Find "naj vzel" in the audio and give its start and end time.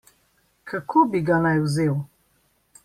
1.45-1.95